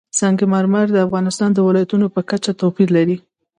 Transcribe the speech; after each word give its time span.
سنگ 0.19 0.39
مرمر 0.53 0.87
د 0.91 0.97
افغانستان 1.07 1.49
د 1.53 1.59
ولایاتو 1.67 2.07
په 2.15 2.21
کچه 2.29 2.51
توپیر 2.61 2.89
لري. 2.97 3.17